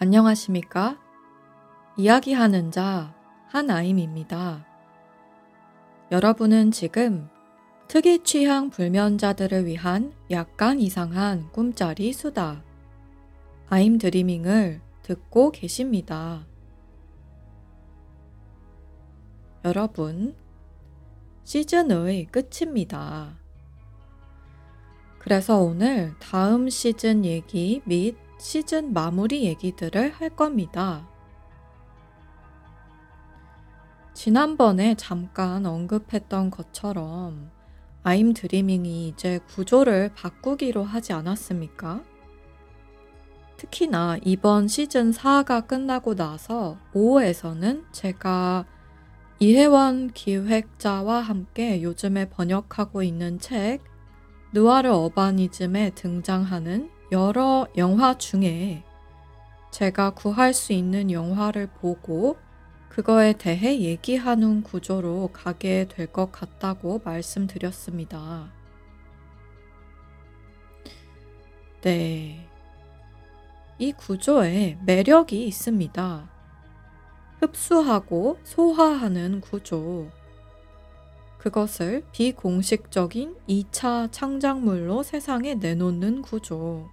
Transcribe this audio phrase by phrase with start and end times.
[0.00, 0.96] 안녕하십니까?
[1.96, 3.12] 이야기하는 자
[3.48, 4.64] 한아임입니다.
[6.12, 7.28] 여러분은 지금
[7.88, 12.62] 특이 취향 불면자들을 위한 약간 이상한 꿈자리 수다
[13.68, 16.46] 아임 드리밍을 듣고 계십니다.
[19.64, 20.36] 여러분,
[21.42, 23.36] 시즌의 끝입니다.
[25.18, 31.08] 그래서 오늘 다음 시즌 얘기 및 시즌 마무리 얘기들을 할 겁니다.
[34.14, 37.50] 지난번에 잠깐 언급했던 것처럼
[38.02, 42.02] 아임 드리밍이 이제 구조를 바꾸기로 하지 않았습니까?
[43.56, 48.64] 특히나 이번 시즌 4가 끝나고 나서 5에서는 제가
[49.40, 53.82] 이혜원 기획자와 함께 요즘에 번역하고 있는 책
[54.52, 58.84] 느와르 어바니즘에 등장하는 여러 영화 중에
[59.70, 62.36] 제가 구할 수 있는 영화를 보고
[62.90, 68.52] 그거에 대해 얘기하는 구조로 가게 될 것 같다고 말씀드렸습니다.
[71.80, 72.46] 네.
[73.78, 76.28] 이 구조에 매력이 있습니다.
[77.40, 80.10] 흡수하고 소화하는 구조.
[81.38, 86.90] 그것을 비공식적인 2차 창작물로 세상에 내놓는 구조.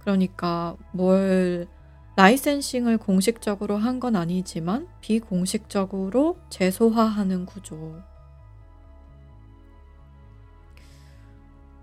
[0.00, 1.68] 그러니까 뭘
[2.16, 8.00] 라이센싱을 공식적으로 한 건 아니지만 비공식적으로 재소화하는 구조.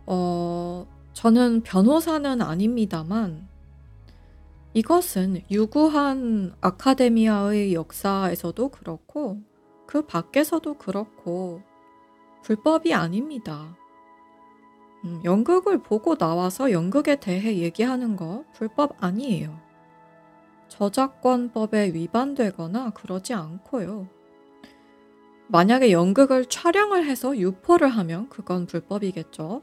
[0.06, 3.47] 어, 저는 변호사는 아닙니다만
[4.74, 9.42] 이것은 유구한 아카데미아의 역사에서도 그렇고
[9.88, 11.62] 그 밖에서도 그렇고
[12.44, 13.75] 불법이 아닙니다.
[15.06, 19.59] 음, 연극을 보고 나와서 연극에 대해 얘기하는 거 불법 아니에요.
[20.69, 24.07] 저작권법에 위반되거나 그러지 않고요.
[25.47, 29.62] 만약에 연극을 촬영을 해서 유포를 하면 그건 불법이겠죠.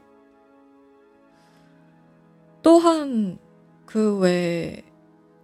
[2.63, 3.37] 또한
[3.85, 4.83] 그외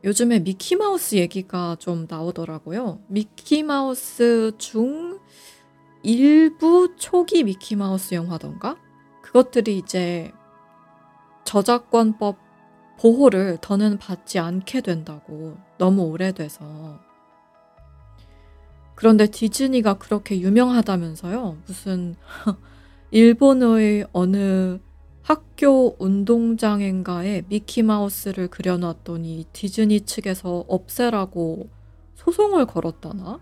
[0.04, 3.04] 요즘에 미키마우스 얘기가 좀 나오더라고요.
[3.08, 5.20] 미키마우스 중
[6.02, 8.78] 일부 초기 미키마우스 영화던가?
[9.32, 10.34] 그것들이 이제
[11.46, 12.38] 저작권법
[13.00, 17.00] 보호를 더는 받지 않게 된다고 너무 오래돼서
[18.94, 22.16] 그런데 디즈니가 그렇게 유명하다면서요 무슨
[23.12, 24.80] 일본의 어느
[25.24, 31.70] 학교 운동장인가에 미키마우스를 그려놨더니 디즈니 측에서 없애라고
[32.16, 33.40] 소송을 걸었다나?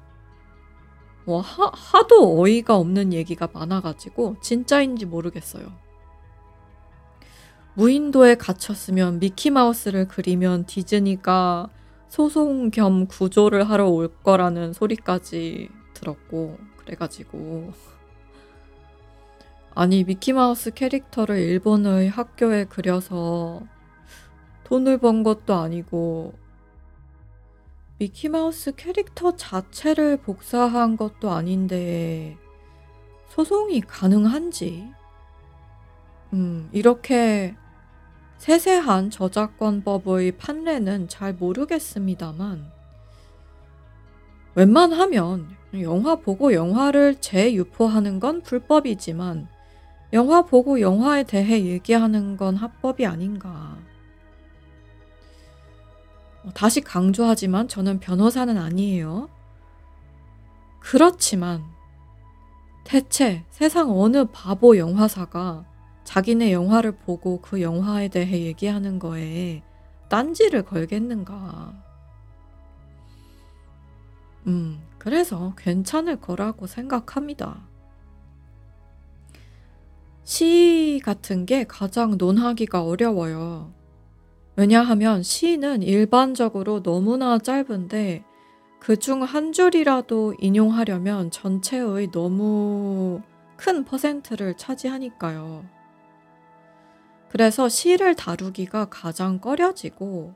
[1.29, 5.71] 뭐 하, 하도 어이가 없는 얘기가 많아가지고 진짜인지 모르겠어요.
[7.75, 11.69] 무인도에 갇혔으면 미키마우스를 그리면 디즈니가
[12.07, 17.73] 소송 겸 구조를 하러 올 거라는 소리까지 들었고 그래가지고
[19.75, 23.61] 아니 미키마우스 캐릭터를 일본의 학교에 그려서
[24.63, 26.33] 돈을 번 것도 아니고
[27.99, 32.37] 미키마우스 캐릭터 자체를 복사한 것도 아닌데
[33.27, 34.89] 소송이 가능한지
[36.31, 37.55] 음, 이렇게
[38.37, 42.71] 세세한 저작권법의 판례는 잘 모르겠습니다만
[44.55, 45.49] 웬만하면
[45.81, 49.49] 영화 보고 영화를 재유포하는 건 불법이지만
[50.13, 53.77] 영화 보고 영화에 대해 얘기하는 건 합법이 아닌가.
[56.43, 59.29] 어, 다시 강조하지만 저는 변호사는 아니에요.
[60.79, 61.63] 그렇지만
[62.83, 65.65] 대체 세상 어느 바보 영화사가
[66.03, 69.61] 자기네 영화를 보고 그 영화에 대해 얘기하는 거에
[70.09, 71.73] 딴지를 걸겠는가.
[74.47, 77.67] 음, 그래서 괜찮을 거라고 생각합니다.
[80.23, 83.71] 시 같은 게 가장 논하기가 어려워요.
[84.59, 88.25] 왜냐하면 시는 일반적으로 너무나 짧은데
[88.81, 93.21] 그 중 한 줄이라도 인용하려면 전체의 너무
[93.55, 95.63] 큰 퍼센트를 차지하니까요.
[97.29, 100.33] 그래서 시를 다루기가 가장 꺼려지고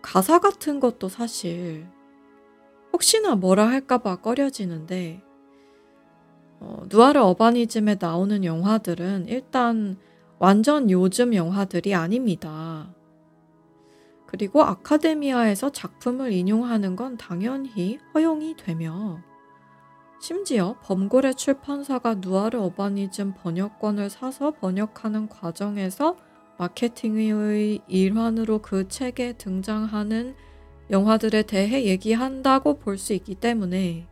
[0.00, 1.88] 가사 같은 것도 사실
[2.92, 5.20] 혹시나 뭐라 할까봐 꺼려지는데
[6.60, 9.98] 어, 누아르 어바니즘에 나오는 영화들은 일단
[10.38, 12.94] 완전 요즘 영화들이 아닙니다.
[14.28, 19.22] 그리고 아카데미아에서 작품을 인용하는 건 당연히 허용이 되며
[20.20, 26.16] 심지어 범고래 출판사가 누아르 어바니즘 번역권을 사서 번역하는 과정에서
[26.58, 30.34] 마케팅의 일환으로 그 책에 등장하는
[30.90, 34.06] 영화들에 대해 얘기한다고 볼 수 있기 때문에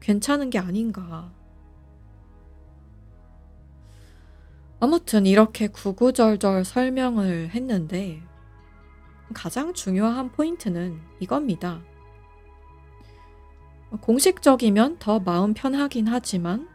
[0.00, 1.30] 괜찮은 게 아닌가.
[4.80, 8.22] 아무튼 이렇게 구구절절 설명을 했는데
[9.34, 11.82] 가장 중요한 포인트는 이겁니다.
[14.00, 16.68] 공식적이면 더 마음 편하긴 하지만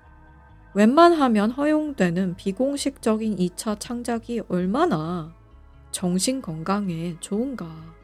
[0.74, 5.34] 웬만하면 허용되는 비공식적인 2차 창작이 얼마나
[5.92, 8.01] 정신 건강에 좋은가.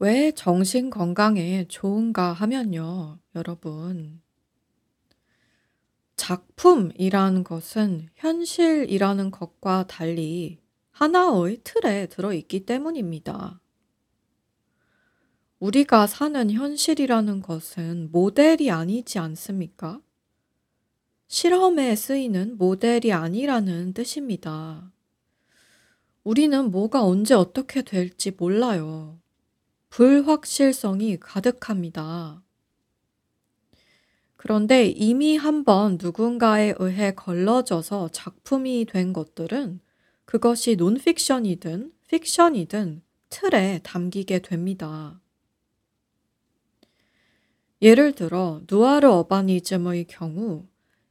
[0.00, 4.20] 왜 정신 건강에 좋은가 하면요, 여러분.
[6.14, 10.58] 작품이라는 것은 현실이라는 것과 달리
[10.90, 13.60] 하나의 틀에 들어있기 때문입니다.
[15.58, 20.00] 우리가 사는 현실이라는 것은 모델이 아니지 않습니까?
[21.26, 24.92] 실험에 쓰이는 모델이 아니라는 뜻입니다.
[26.22, 29.18] 우리는 뭐가 언제 어떻게 될지 몰라요.
[29.90, 32.42] 불확실성이 가득합니다.
[34.36, 39.80] 그런데 이미 한번 누군가에 의해 걸러져서 작품이 된 것들은
[40.24, 45.20] 그것이 논픽션이든 픽션이든 틀에 담기게 됩니다.
[47.82, 50.66] 예를 들어 누아르 어바니즘의 경우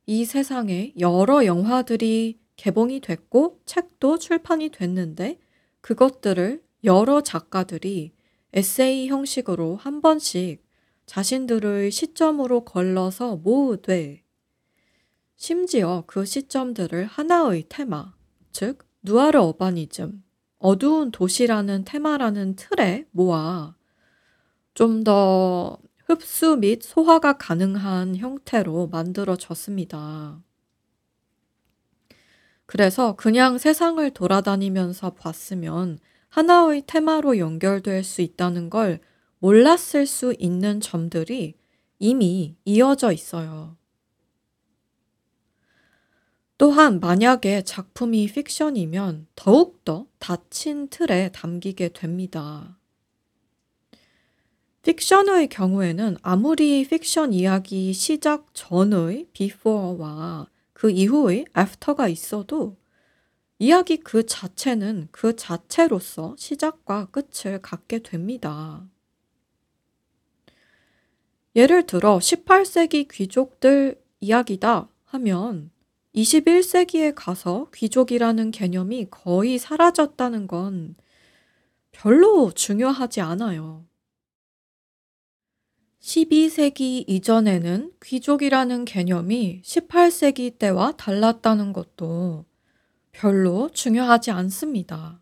[0.05, 5.39] 이 세상에 여러 영화들이 개봉이 됐고 책도 출판이 됐는데
[5.81, 8.11] 그것들을 여러 작가들이
[8.53, 10.65] 에세이 형식으로 한 번씩
[11.05, 14.23] 자신들의 시점으로 걸러서 모으되
[15.35, 18.13] 심지어 그 시점들을 하나의 테마,
[18.51, 20.23] 즉 누아르 어바니즘,
[20.57, 23.75] 어두운 도시라는 테마라는 틀에 모아
[24.73, 30.41] 좀 더 흡수 및 소화가 가능한 형태로 만들어졌습니다.
[32.65, 38.99] 그래서 그냥 세상을 돌아다니면서 봤으면 하나의 테마로 연결될 수 있다는 걸
[39.39, 41.55] 몰랐을 수 있는 점들이
[41.99, 43.77] 이미 이어져 있어요.
[46.57, 52.77] 또한 만약에 작품이 픽션이면 더욱더 닫힌 틀에 담기게 됩니다.
[54.81, 62.77] 픽션의 경우에는 아무리 픽션 이야기 시작 전의 before와 그 이후의 after가 있어도
[63.59, 68.87] 이야기 그 자체는 그 자체로서 시작과 끝을 갖게 됩니다.
[71.55, 75.71] 예를 들어 18세기 귀족들 이야기다 하면
[76.13, 80.95] 21세기에 가서 귀족이라는 개념이 거의 사라졌다는 건
[81.91, 83.85] 별로 중요하지 않아요.
[85.99, 92.45] 12세기 이전에는 귀족이라는 개념이 18세기 때와 달랐다는 것도
[93.17, 95.19] 별로 중요하지 않습니다.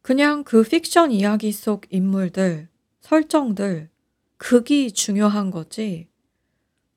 [0.00, 3.90] 그냥 그 픽션 이야기 속 인물들, 설정들,
[4.38, 6.08] 극이 중요한 거지,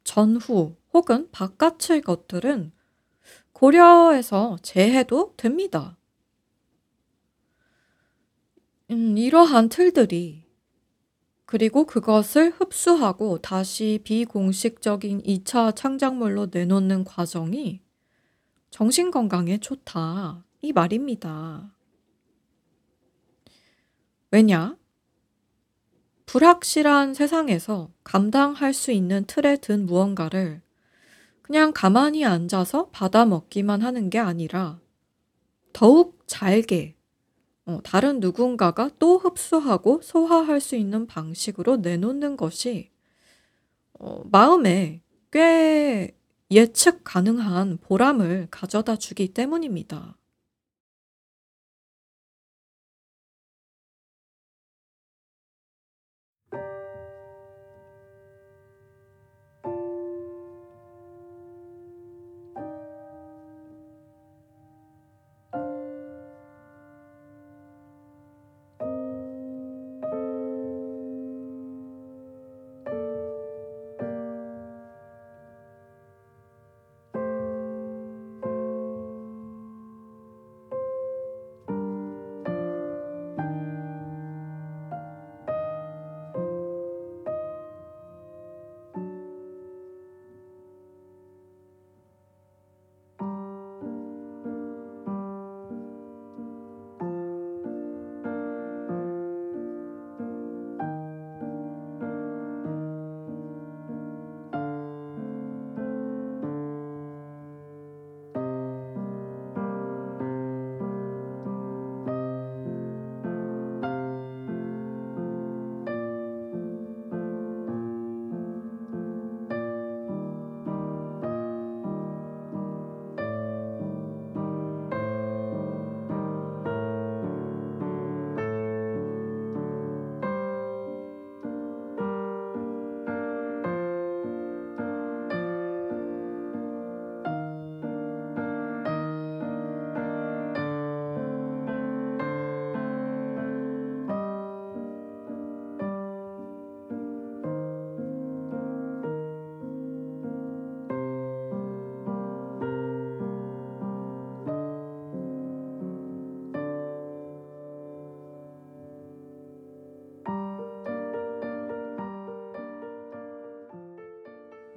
[0.06, 2.72] 전후 혹은 바깥의 것들은
[3.52, 5.98] 고려해서 재해도 됩니다.
[8.92, 10.46] 음, 이러한 틀들이
[11.46, 17.82] 그리고 그것을 흡수하고 다시 비공식적인 2차 창작물로 내놓는 과정이
[18.72, 20.46] 정신 건강에 좋다.
[20.62, 21.72] 이 말입니다.
[24.32, 24.78] 왜냐?
[26.26, 30.62] 불확실한 세상에서 감당할 수 있는 틀에 든 무언가를
[31.42, 34.80] 그냥 가만히 앉아서 받아 먹기만 하는 게 아니라
[35.74, 36.96] 더욱 잘게
[37.66, 42.90] 어, 다른 누군가가 또 흡수하고 소화할 수 있는 방식으로 내놓는 것이
[44.00, 46.16] 어, 마음에 꽤
[46.52, 50.18] 예측 가능한 보람을 가져다 주기 때문입니다.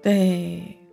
[0.05, 0.87] 네.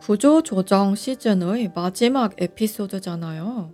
[0.00, 3.72] 구조 조정 시즌의 마지막 에피소드잖아요.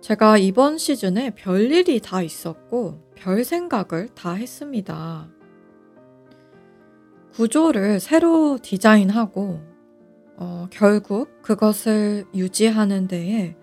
[0.00, 5.28] 제가 이번 시즌에 별 일이 다 있었고, 별 생각을 다 했습니다.
[7.34, 9.60] 구조를 새로 디자인하고,
[10.36, 13.54] 어, 결국 그것을 유지하는 데에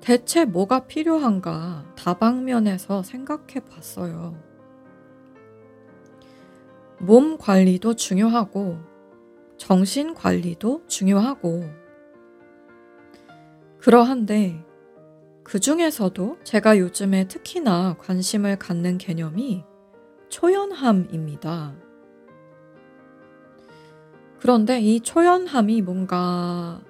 [0.00, 4.45] 대체 뭐가 필요한가 다방면에서 생각해 봤어요.
[6.98, 8.78] 몸 관리도 중요하고,
[9.56, 11.64] 정신 관리도 중요하고,
[13.78, 14.64] 그러한데,
[15.44, 19.64] 그 중에서도 제가 요즘에 특히나 관심을 갖는 개념이
[20.28, 21.76] 초연함입니다.
[24.40, 26.80] 그런데 이 초연함이 뭔가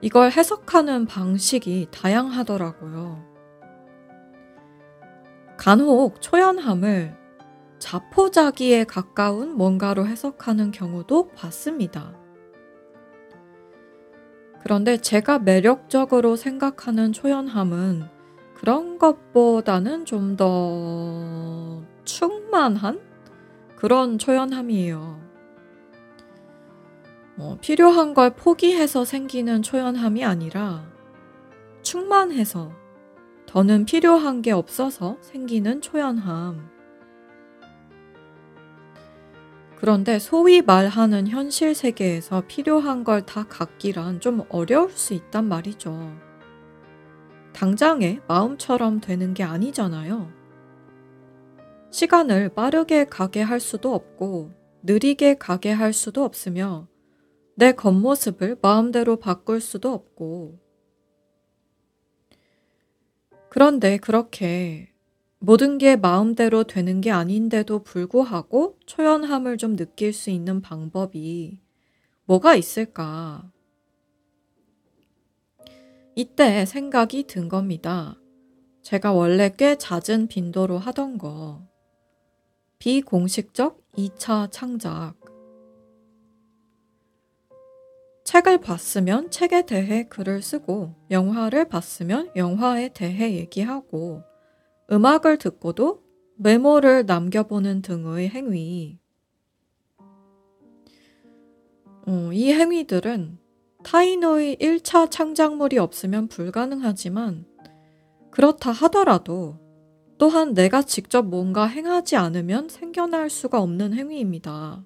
[0.00, 3.24] 이걸 해석하는 방식이 다양하더라고요.
[5.56, 7.19] 간혹 초연함을
[7.80, 12.14] 자포자기에 가까운 뭔가로 해석하는 경우도 봤습니다.
[14.62, 18.04] 그런데 제가 매력적으로 생각하는 초연함은
[18.54, 23.00] 그런 것보다는 좀 더 충만한
[23.76, 25.20] 그런 초연함이에요.
[27.36, 30.84] 뭐 필요한 걸 포기해서 생기는 초연함이 아니라
[31.82, 32.72] 충만해서
[33.46, 36.79] 더는 필요한 게 없어서 생기는 초연함.
[39.80, 46.14] 그런데 소위 말하는 현실 세계에서 필요한 걸 다 갖기란 좀 어려울 수 있단 말이죠.
[47.54, 50.30] 당장에 마음처럼 되는 게 아니잖아요.
[51.90, 56.86] 시간을 빠르게 가게 할 수도 없고, 느리게 가게 할 수도 없으며,
[57.56, 60.58] 내 겉모습을 마음대로 바꿀 수도 없고.
[63.48, 64.89] 그런데 그렇게
[65.42, 71.58] 모든 게 마음대로 되는 게 아닌데도 불구하고 초연함을 좀 느낄 수 있는 방법이
[72.26, 73.50] 뭐가 있을까?
[76.14, 78.20] 이때 생각이 든 겁니다.
[78.82, 81.66] 제가 원래 꽤 잦은 빈도로 하던 거.
[82.78, 85.14] 비공식적 2차 창작.
[88.24, 94.22] 책을 봤으면 책에 대해 글을 쓰고, 영화를 봤으면 영화에 대해 얘기하고,
[94.92, 96.02] 음악을 듣고도
[96.36, 98.98] 메모를 남겨보는 등의 행위.
[102.06, 103.38] 어, 이 행위들은
[103.84, 107.44] 타인의 1차 창작물이 없으면 불가능하지만
[108.30, 109.58] 그렇다 하더라도
[110.18, 114.84] 또한 내가 직접 뭔가 행하지 않으면 생겨날 수가 없는 행위입니다.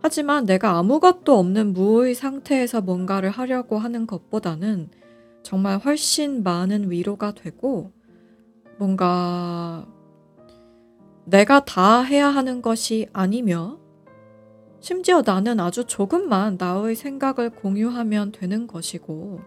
[0.00, 4.90] 하지만 내가 아무것도 없는 무의 상태에서 뭔가를 하려고 하는 것보다는
[5.46, 7.92] 정말 훨씬 많은 위로가 되고
[8.78, 9.86] 뭔가
[11.24, 13.78] 내가 다 해야 하는 것이 아니며
[14.80, 19.38] 심지어 나는 아주 조금만 나의 생각을 공유하면 되는 것이고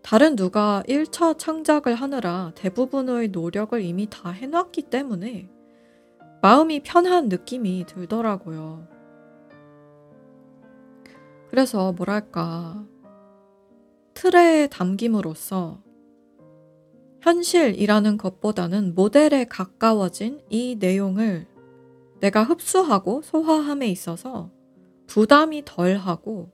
[0.00, 5.50] 다른 누가 1차 창작을 하느라 대부분의 노력을 이미 다 해놨기 때문에
[6.40, 8.86] 마음이 편한 느낌이 들더라고요.
[11.50, 12.86] 그래서 뭐랄까,
[14.16, 15.82] 틀에 담김으로써
[17.20, 21.46] 현실이라는 것보다는 모델에 가까워진 이 내용을
[22.20, 24.50] 내가 흡수하고 소화함에 있어서
[25.06, 26.50] 부담이 덜하고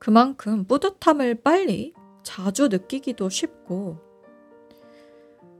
[0.00, 1.94] 그만큼 뿌듯함을 빨리
[2.24, 3.98] 자주 느끼기도 쉽고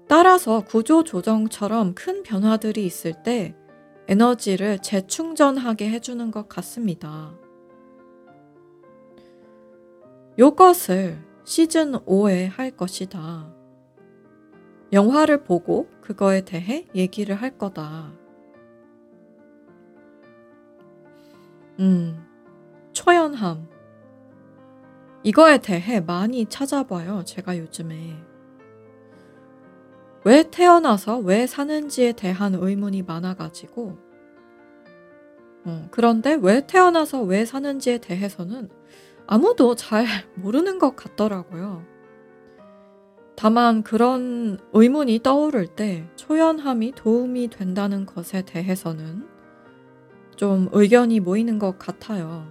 [0.09, 3.55] 따라서 구조 조정처럼 큰 변화들이 있을 때
[4.09, 7.33] 에너지를 재충전하게 해주는 것 같습니다.
[10.39, 13.53] 요것을 시즌 5에 할 것이다.
[14.93, 18.13] 영화를 보고 그거에 대해 얘기를 할 거다.
[21.79, 22.27] 음,
[22.93, 23.69] 초연함.
[25.23, 28.17] 이거에 대해 많이 찾아봐요, 제가 요즘에.
[30.25, 33.99] 왜 태어나서 왜 사는지에 대한 의문이 많아가지고.
[35.65, 38.71] 어, 그런데 왜 태어나서 왜 사는지에 대해서는
[39.33, 41.85] 아무도 잘 모르는 것 같더라고요.
[43.37, 49.29] 다만 그런 의문이 떠오를 때 초연함이 도움이 된다는 것에 대해서는
[50.35, 52.49] 좀 의견이 모이는 것 같아요.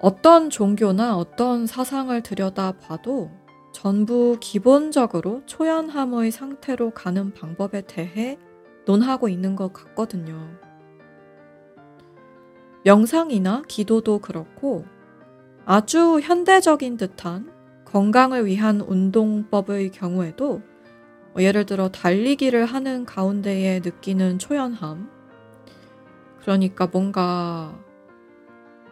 [0.00, 3.32] 어떤 종교나 어떤 사상을 들여다 봐도
[3.72, 8.38] 전부 기본적으로 초연함의 상태로 가는 방법에 대해
[8.86, 10.71] 논하고 있는 것 같거든요.
[12.84, 14.84] 명상이나 기도도 그렇고
[15.64, 17.52] 아주 현대적인 듯한
[17.84, 20.62] 건강을 위한 운동법의 경우에도
[21.38, 25.10] 예를 들어 달리기를 하는 가운데에 느끼는 초연함.
[26.40, 27.78] 그러니까 뭔가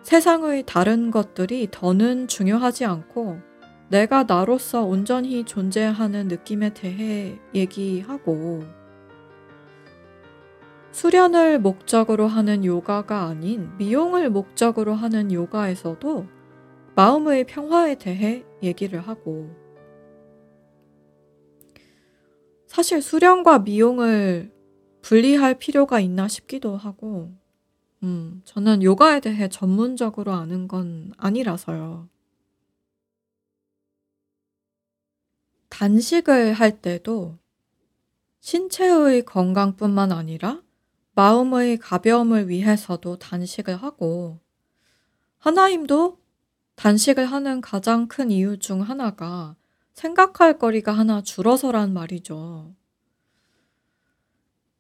[0.03, 3.41] 세상의 다른 것들이 더는 중요하지 않고
[3.89, 8.63] 내가 나로서 온전히 존재하는 느낌에 대해 얘기하고
[10.93, 16.27] 수련을 목적으로 하는 요가가 아닌 미용을 목적으로 하는 요가에서도
[16.97, 19.55] 마음의 평화에 대해 얘기를 하고
[22.67, 24.53] 사실 수련과 미용을
[25.03, 27.33] 분리할 필요가 있나 싶기도 하고
[28.03, 32.09] 음, 저는 요가에 대해 전문적으로 아는 건 아니라서요.
[35.69, 37.39] 단식을 할 때도
[38.41, 40.63] 신체의 건강뿐만 아니라
[41.21, 44.39] 마음의 가벼움을 위해서도 단식을 하고
[45.39, 46.19] 하나님도
[46.77, 49.57] 단식을 하는 가장 큰 이유 중 하나가
[49.93, 52.75] 생각할 거리가 하나 줄어서란 말이죠.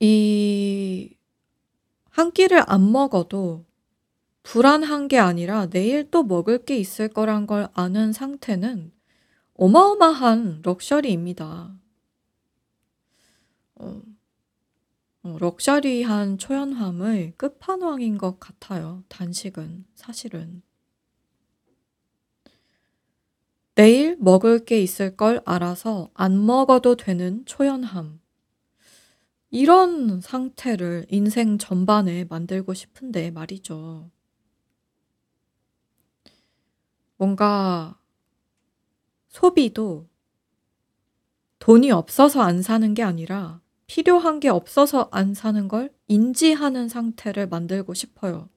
[0.00, 1.20] 이
[2.10, 3.64] 한 끼를 안 먹어도
[4.42, 8.92] 불안한 게 아니라 내일 또 먹을 게 있을 거란 걸 아는 상태는
[9.54, 11.74] 어마어마한 럭셔리입니다.
[13.76, 14.02] 어,
[15.22, 19.04] 어, 럭셔리한 초연함의 끝판왕인 것 같아요.
[19.08, 20.62] 단식은 사실은.
[23.74, 28.20] 내일 먹을 게 있을 걸 알아서 안 먹어도 되는 초연함.
[29.50, 34.10] 이런 상태를 인생 전반에 만들고 싶은데 말이죠.
[37.16, 37.98] 뭔가
[39.28, 40.08] 소비도
[41.58, 47.92] 돈이 없어서 안 사는 게 아니라 필요한 게 없어서 안 사는 걸 인지하는 상태를 만들고
[47.92, 48.48] 싶어요.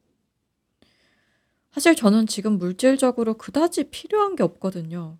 [1.71, 5.17] 사실 저는 지금 물질적으로 그다지 필요한 게 없거든요.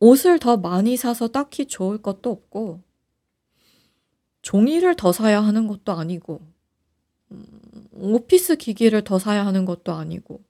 [0.00, 2.82] 옷을 더 많이 사서 딱히 좋을 것도 없고,
[4.42, 6.40] 종이를 더 사야 하는 것도 아니고,
[7.30, 7.46] 음,
[7.92, 10.42] 오피스 기기를 더 사야 하는 것도 아니고.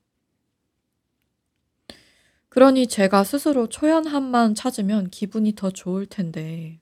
[2.48, 6.81] 그러니 제가 스스로 초연함만 찾으면 기분이 더 좋을 텐데,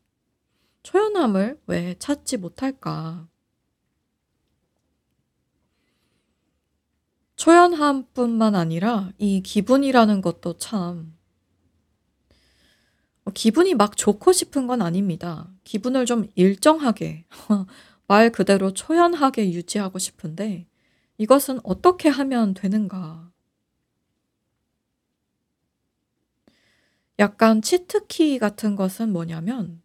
[0.82, 3.28] 초연함을 왜 찾지 못할까?
[7.36, 11.16] 초연함뿐만 아니라 이 기분이라는 것도 참
[13.24, 15.50] 어, 기분이 막 좋고 싶은 건 아닙니다.
[15.64, 17.24] 기분을 좀 일정하게
[18.06, 20.66] 말 그대로 초연하게 유지하고 싶은데
[21.16, 23.30] 이것은 어떻게 하면 되는가?
[27.18, 29.79] 약간 치트키 같은 것은 뭐냐면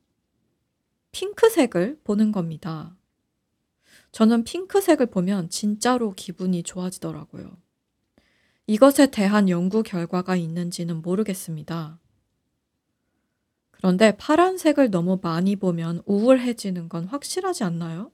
[1.16, 2.94] 핑크색을 보는 겁니다.
[4.12, 7.56] 저는 핑크색을 보면 진짜로 기분이 좋아지더라고요.
[8.68, 12.00] 이것에 대한 연구 결과가 있는지는 모르겠습니다.
[13.72, 18.12] 그런데 파란색을 너무 많이 보면 우울해지는 건 확실하지 않나요?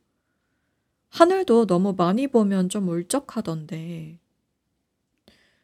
[1.10, 4.20] 하늘도 너무 많이 보면 좀 울적하던데.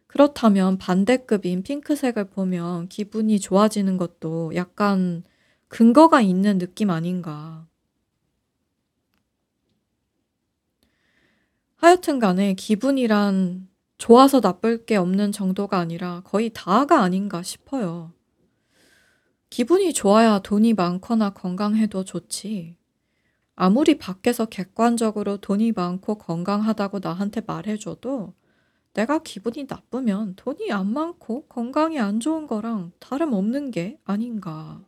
[0.07, 5.23] 그렇다면 반대급인 핑크색을 보면 기분이 좋아지는 것도 약간
[5.67, 7.67] 근거가 있는 느낌 아닌가.
[11.75, 18.13] 하여튼 간에 기분이란 좋아서 나쁠 게 없는 정도가 아니라 거의 다가 아닌가 싶어요.
[19.49, 22.77] 기분이 좋아야 돈이 많거나 건강해도 좋지.
[23.55, 28.33] 아무리 밖에서 객관적으로 돈이 많고 건강하다고 나한테 말해줘도
[28.93, 34.86] 내가 기분이 나쁘면 돈이 안 많고 건강이 안 좋은 거랑 다름없는 게 아닌가.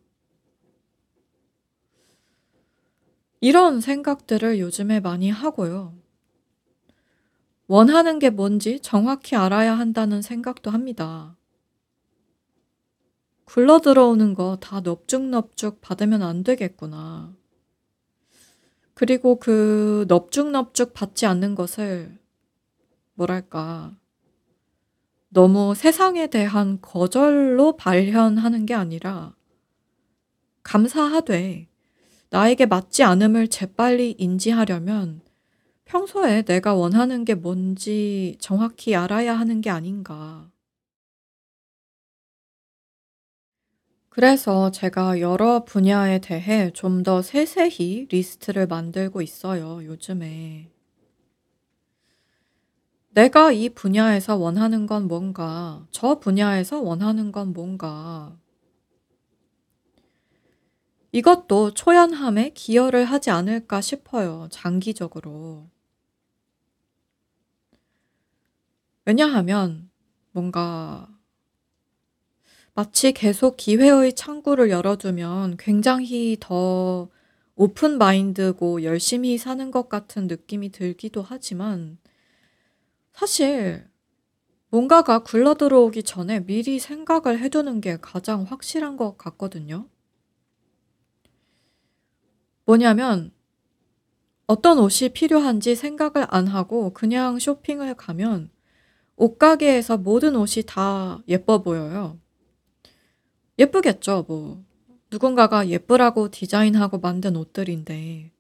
[3.41, 5.93] 이런 생각들을 요즘에 많이 하고요.
[7.67, 11.37] 원하는 게 뭔지 정확히 알아야 한다는 생각도 합니다.
[13.45, 17.33] 굴러 들어오는 거 다 넙죽넙죽 받으면 안 되겠구나.
[18.93, 22.19] 그리고 그 넙죽넙죽 받지 않는 것을
[23.13, 23.95] 뭐랄까
[25.29, 29.35] 너무 세상에 대한 거절로 발현하는 게 아니라
[30.63, 31.68] 감사하되
[32.31, 35.21] 나에게 맞지 않음을 재빨리 인지하려면
[35.85, 40.51] 평소에 내가 원하는 게 뭔지 정확히 알아야 하는 게 아닌가.
[44.09, 50.69] 그래서 제가 여러 분야에 대해 좀 더 세세히 리스트를 만들고 있어요, 요즘에.
[53.11, 58.35] 내가 이 분야에서 원하는 건 뭔가, 저 분야에서 원하는 건 뭔가.
[61.11, 65.69] 이것도 초연함에 기여를 하지 않을까 싶어요, 장기적으로.
[69.05, 69.89] 왜냐하면
[70.31, 71.09] 뭔가
[72.75, 77.09] 마치 계속 기회의 창구를 열어두면 굉장히 더
[77.55, 81.97] 오픈 마인드고 열심히 사는 것 같은 느낌이 들기도 하지만
[83.11, 83.85] 사실
[84.69, 89.89] 뭔가가 굴러 들어오기 전에 미리 생각을 해두는 게 가장 확실한 것 같거든요.
[92.69, 93.31] 뭐냐면
[94.45, 98.51] 어떤 옷이 필요한지 생각을 안 하고 그냥 쇼핑을 가면
[99.15, 102.19] 옷가게에서 모든 옷이 다 예뻐 보여요.
[103.57, 104.63] 예쁘겠죠, 뭐.
[105.09, 108.31] 누군가가 예쁘라고 디자인하고 만든 옷들인데,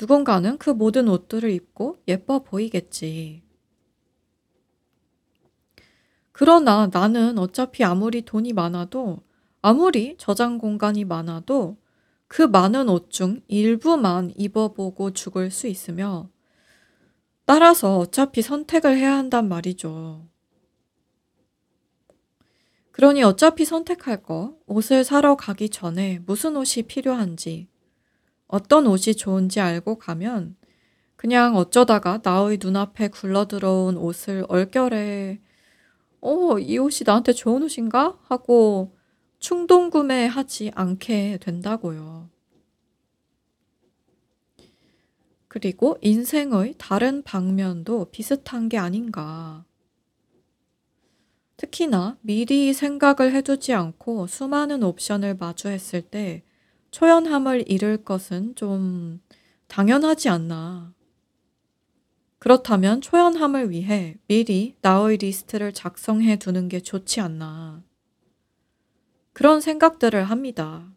[0.00, 3.42] 누군가는 그 모든 옷들을 입고 예뻐 보이겠지.
[6.30, 9.18] 그러나 나는 어차피 아무리 돈이 많아도,
[9.60, 11.76] 아무리 저장 공간이 많아도
[12.30, 16.30] 그 많은 옷 중 일부만 입어보고 죽을 수 있으며,
[17.44, 20.28] 따라서 어차피 선택을 해야 한단 말이죠.
[22.92, 27.66] 그러니 어차피 선택할 거, 옷을 사러 가기 전에 무슨 옷이 필요한지,
[28.46, 30.56] 어떤 옷이 좋은지 알고 가면
[31.16, 35.40] 그냥 어쩌다가 나의 눈앞에 굴러들어온 옷을 얼결에
[36.20, 38.18] 어, 이 옷이 나한테 좋은 옷인가?
[38.24, 38.96] 하고
[39.40, 42.28] 충동 구매하지 않게 된다고요.
[45.48, 49.64] 그리고 인생의 다른 방면도 비슷한 게 아닌가.
[51.56, 56.44] 특히나 미리 생각을 해두지 않고 수많은 옵션을 마주했을 때
[56.90, 59.20] 초연함을 잃을 것은 좀
[59.66, 60.92] 당연하지 않나.
[62.38, 67.82] 그렇다면 초연함을 위해 미리 나의 리스트를 작성해 두는 게 좋지 않나.
[69.32, 70.90] 그런 생각들을 합니다.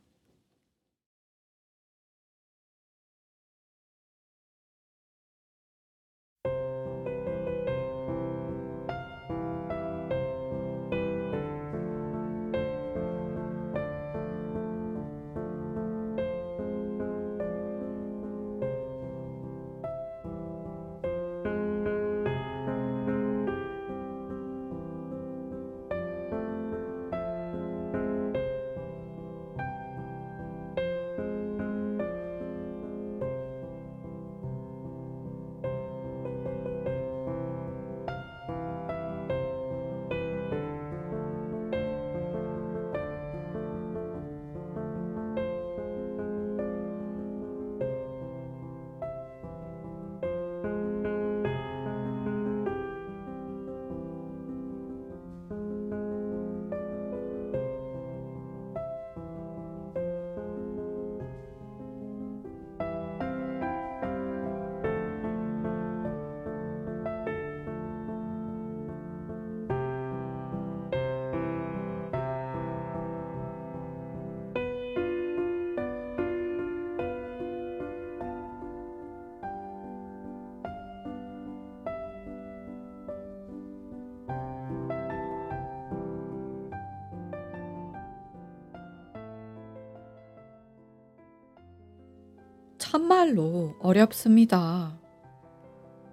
[92.93, 94.95] 참말로 어렵습니다.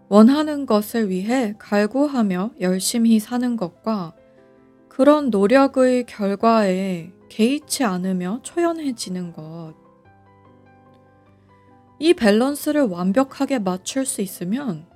[0.08, 4.14] 원하는 것을 위해 갈구하며 열심히 사는 것과
[4.88, 9.74] 그런 노력의 결과에 개의치 않으며 초연해지는 것.
[11.98, 14.86] 이 밸런스를 완벽하게 맞출 수 있으면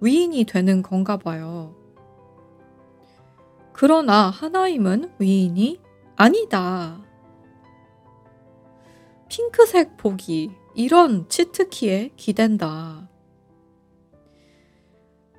[0.00, 1.74] 위인이 되는 건가 봐요.
[3.72, 5.80] 그러나 하나임은 위인이
[6.14, 7.02] 아니다.
[9.28, 13.08] 핑크색 보기, 이런 치트키에 기댄다.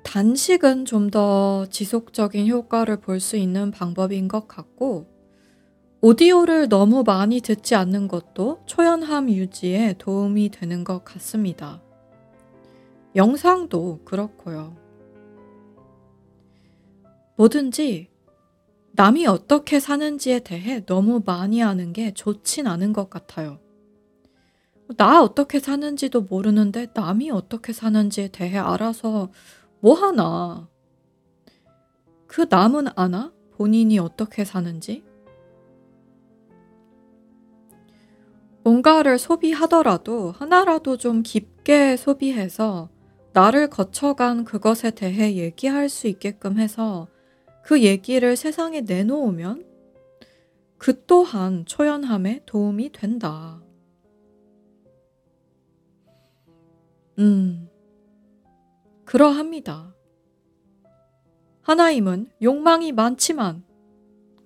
[0.04, 5.06] 단식은 좀 더 지속적인 효과를 볼 수 있는 방법인 것 같고,
[6.00, 11.82] 오디오를 너무 많이 듣지 않는 것도 초연함 유지에 도움이 되는 것 같습니다.
[13.16, 14.76] 영상도 그렇고요.
[17.36, 18.10] 뭐든지
[18.92, 23.58] 남이 어떻게 사는지에 대해 너무 많이 아는 게 좋진 않은 것 같아요.
[24.96, 29.30] 나 어떻게 사는지도 모르는데 남이 어떻게 사는지에 대해 알아서
[29.80, 30.68] 뭐 하나?
[32.26, 33.32] 그 남은 아나?
[33.56, 35.04] 본인이 어떻게 사는지?
[38.62, 42.88] 뭔가를 소비하더라도 하나라도 좀 깊게 소비해서
[43.32, 47.08] 나를 거쳐간 그것에 대해 얘기할 수 있게끔 해서
[47.62, 49.64] 그 얘기를 세상에 내놓으면
[50.78, 53.63] 그 또한 초연함에 도움이 된다.
[57.18, 57.68] 음,
[59.04, 59.94] 그러합니다.
[61.62, 63.64] 하나임은 욕망이 많지만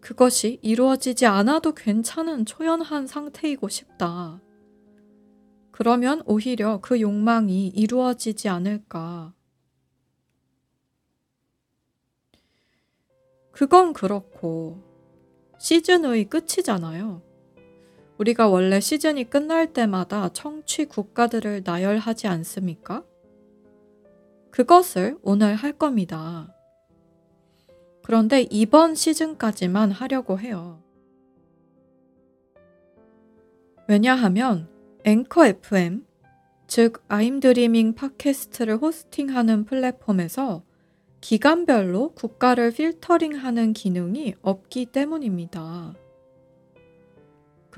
[0.00, 4.40] 그것이 이루어지지 않아도 괜찮은 초연한 상태이고 싶다.
[5.70, 9.32] 그러면 오히려 그 욕망이 이루어지지 않을까.
[13.52, 14.84] 그건 그렇고,
[15.58, 17.27] 시즌의 끝이잖아요.
[18.18, 23.04] 우리가 원래 시즌이 끝날 때마다 청취 국가들을 나열하지 않습니까?
[24.50, 26.52] 그것을 오늘 할 겁니다.
[28.02, 30.82] 그런데 이번 시즌까지만 하려고 해요.
[33.86, 34.68] 왜냐하면
[35.04, 36.04] 앵커 FM,
[36.66, 40.62] 즉 아임드리밍 팟캐스트를 호스팅하는 플랫폼에서
[41.20, 45.94] 기간별로 국가를 필터링하는 기능이 없기 때문입니다.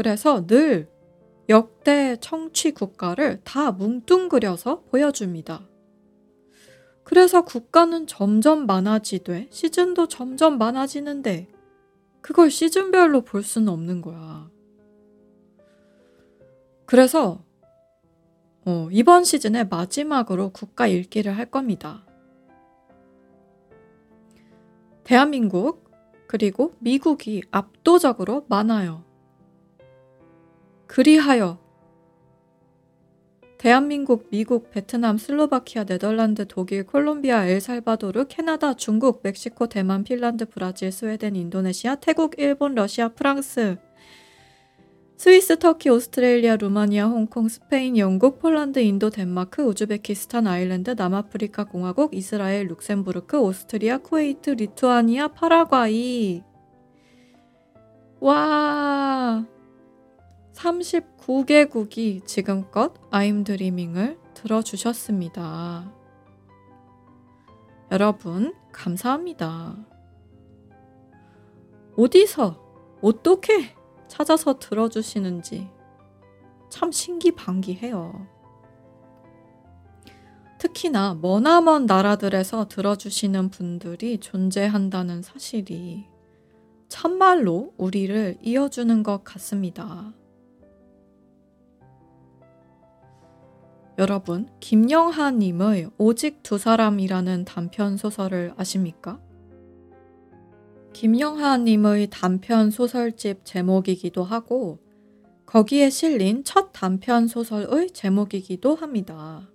[0.00, 0.88] 그래서 늘
[1.50, 5.68] 역대 청취 국가를 다 뭉뚱그려서 보여줍니다.
[7.04, 11.48] 그래서 국가는 점점 많아지되 시즌도 점점 많아지는데
[12.22, 14.48] 그걸 시즌별로 볼 수는 없는 거야.
[16.86, 17.44] 그래서
[18.64, 22.06] 어, 이번 시즌의 마지막으로 국가 읽기를 할 겁니다.
[25.04, 25.90] 대한민국
[26.26, 29.09] 그리고 미국이 압도적으로 많아요.
[30.90, 31.56] 그리하여
[33.58, 41.36] 대한민국, 미국, 베트남, 슬로바키아, 네덜란드, 독일, 콜롬비아, 엘살바도르, 캐나다, 중국, 멕시코, 대만, 핀란드, 브라질, 스웨덴,
[41.36, 43.76] 인도네시아, 태국, 일본, 러시아, 프랑스,
[45.16, 52.66] 스위스, 터키, 오스트레일리아, 루마니아, 홍콩, 스페인, 영국, 폴란드, 인도, 덴마크, 우즈베키스탄, 아일랜드, 남아프리카 공화국, 이스라엘,
[52.66, 56.42] 룩셈부르크, 오스트리아, 쿠웨이트, 리투아니아, 파라과이.
[58.18, 59.46] 와.
[60.60, 65.90] 39개국이 지금껏 I'm Dreaming을 들어주셨습니다.
[67.90, 69.76] 여러분, 감사합니다.
[71.96, 73.74] 어디서, 어떻게
[74.06, 75.68] 찾아서 들어주시는지
[76.68, 78.26] 참 신기반기해요.
[80.58, 86.04] 특히나 머나먼 나라들에서 들어주시는 분들이 존재한다는 사실이
[86.88, 90.12] 참말로 우리를 이어주는 것 같습니다.
[94.00, 99.20] 여러분, 김영하님의 오직 두 사람이라는 단편 소설을 아십니까?
[100.94, 104.78] 김영하님의 단편 소설집 제목이기도 하고,
[105.44, 109.50] 거기에 실린 첫 단편 소설의 제목이기도 합니다.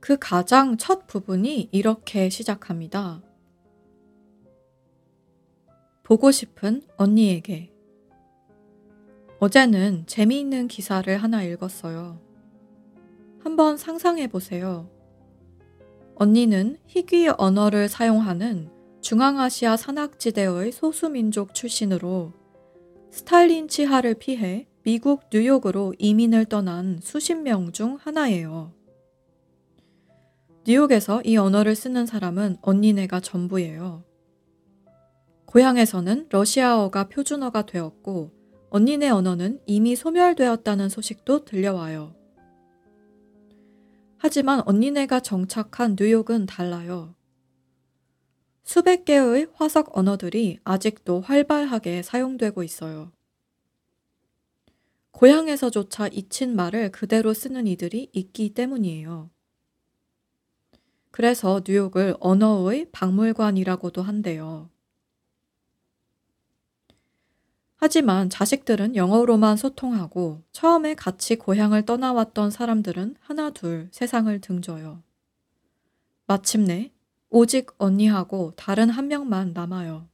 [0.00, 3.22] 그 가장 첫 부분이 이렇게 시작합니다.
[6.02, 7.75] 보고 싶은 언니에게
[9.38, 12.18] 어제는 재미있는 기사를 하나 읽었어요.
[13.40, 14.88] 한번 상상해 보세요.
[16.14, 18.70] 언니는 희귀 언어를 사용하는
[19.02, 22.32] 중앙아시아 산악지대의 소수민족 출신으로
[23.10, 28.72] 스탈린 치하를 피해 미국 뉴욕으로 이민을 떠난 수십 명 중 하나예요.
[30.66, 34.02] 뉴욕에서 이 언어를 쓰는 사람은 언니네가 전부예요.
[35.44, 38.35] 고향에서는 러시아어가 표준어가 되었고
[38.70, 42.14] 언니네 언어는 이미 소멸되었다는 소식도 들려와요.
[44.18, 47.14] 하지만 언니네가 정착한 뉴욕은 달라요.
[48.64, 53.12] 수백 개의 화석 언어들이 아직도 활발하게 사용되고 있어요.
[55.12, 59.30] 고향에서조차 잊힌 말을 그대로 쓰는 이들이 있기 때문이에요.
[61.10, 64.68] 그래서 뉴욕을 언어의 박물관이라고도 한대요.
[67.86, 75.04] 하지만 자식들은 영어로만 소통하고 처음에 같이 고향을 떠나왔던 사람들은 하나 둘 세상을 등져요.
[76.26, 76.90] 마침내
[77.30, 80.08] 오직 언니하고 다른 한 명만 남아요.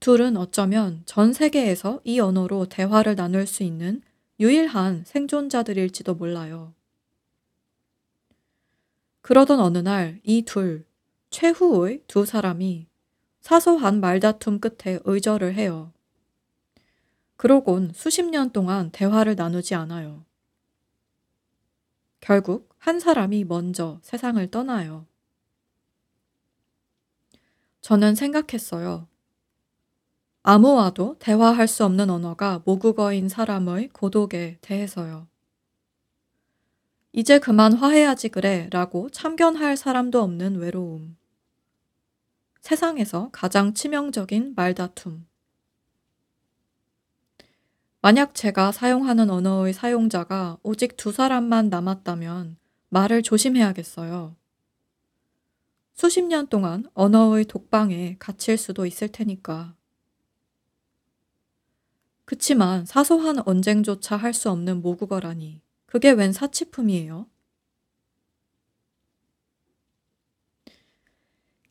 [0.00, 4.02] 둘은 어쩌면 전 세계에서 이 언어로 대화를 나눌 수 있는
[4.38, 6.74] 유일한 생존자들일지도 몰라요.
[9.22, 10.84] 그러던 어느 날 이 둘,
[11.30, 12.86] 최후의 두 사람이
[13.46, 15.92] 사소한 말다툼 끝에 의절을 해요.
[17.36, 20.24] 그러곤 수십 년 동안 대화를 나누지 않아요.
[22.18, 25.06] 결국 한 사람이 먼저 세상을 떠나요.
[27.82, 29.06] 저는 생각했어요.
[30.42, 35.28] 아무와도 대화할 수 없는 언어가 모국어인 사람의 고독에 대해서요.
[37.12, 41.16] 이제 그만 화해하지 그래 라고 참견할 사람도 없는 외로움.
[42.66, 45.24] 세상에서 가장 치명적인 말다툼.
[48.02, 52.56] 만약 제가 사용하는 언어의 사용자가 오직 두 사람만 남았다면
[52.88, 54.34] 말을 조심해야겠어요.
[55.94, 59.76] 수십 년 동안 언어의 독방에 갇힐 수도 있을 테니까.
[62.24, 67.28] 그치만 사소한 언쟁조차 할 수 없는 모국어라니, 그게 웬 사치품이에요?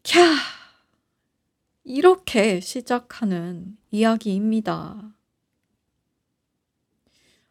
[0.03, 0.54] 캬!
[1.87, 5.13] 이렇게 시작하는 이야기입니다.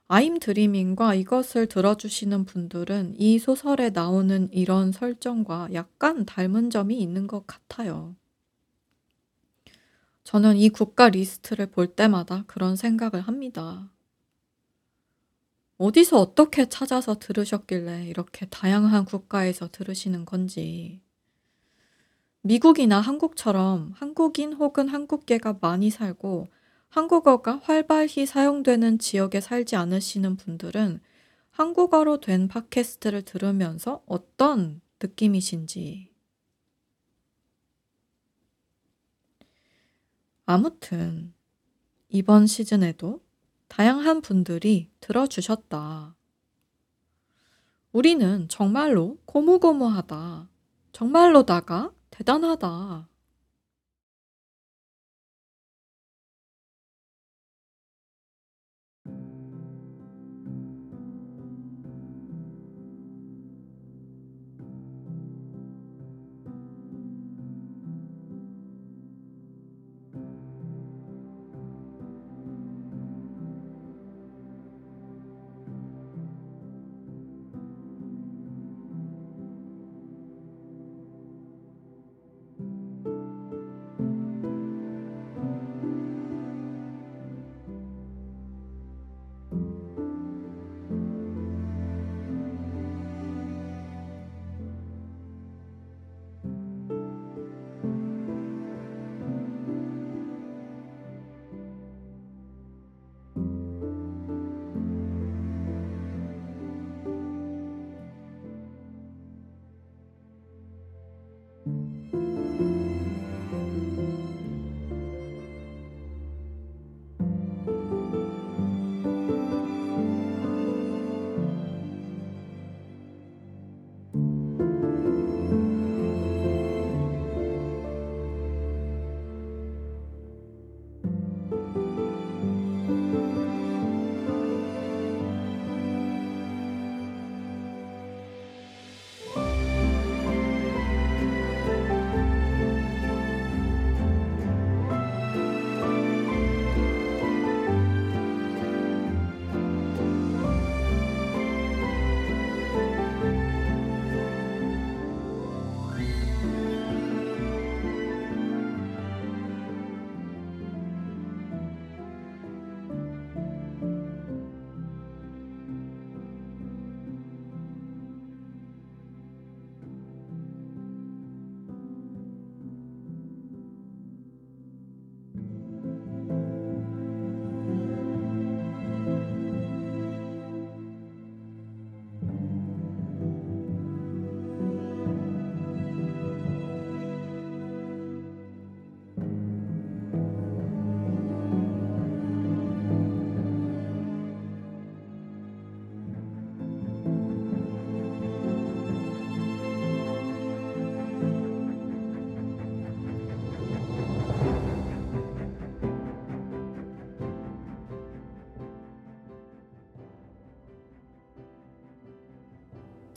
[0.08, 7.46] 아임 드리밍과 이것을 들어주시는 분들은 이 소설에 나오는 이런 설정과 약간 닮은 점이 있는 것
[7.46, 8.16] 같아요.
[10.24, 13.88] 저는 이 국가 리스트를 볼 때마다 그런 생각을 합니다.
[15.78, 21.03] 어디서 어떻게 찾아서 들으셨길래 이렇게 다양한 국가에서 들으시는 건지.
[22.46, 26.48] 미국이나 한국처럼 한국인 혹은 한국계가 많이 살고
[26.90, 31.00] 한국어가 활발히 사용되는 지역에 살지 않으시는 분들은
[31.52, 36.12] 한국어로 된 팟캐스트를 들으면서 어떤 느낌이신지.
[40.44, 41.32] 아무튼,
[42.10, 43.22] 이번 시즌에도
[43.68, 46.14] 다양한 분들이 들어주셨다.
[47.92, 50.50] 우리는 정말로 고무고무하다.
[50.92, 53.08] 정말로다가 대단하다.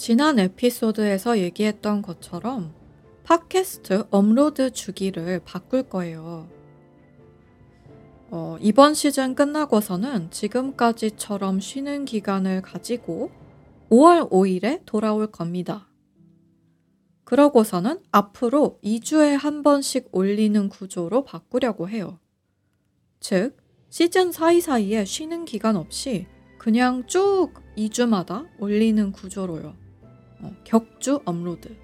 [0.07, 2.73] 지난 에피소드에서 얘기했던 것처럼
[3.25, 6.47] 팟캐스트 업로드 주기를 바꿀 거예요.
[8.31, 13.31] 어, 이번 시즌 끝나고서는 지금까지처럼 쉬는 기간을 가지고
[13.89, 15.89] 5월 5일에 돌아올 겁니다.
[17.25, 22.17] 그러고서는 앞으로 2주에 한 번씩 올리는 구조로 바꾸려고 해요.
[23.19, 23.57] 즉,
[23.89, 26.27] 시즌 사이사이에 쉬는 기간 없이
[26.57, 29.86] 그냥 쭉 2주마다 올리는 구조로요.
[30.41, 31.75] 어, 격주 업로드.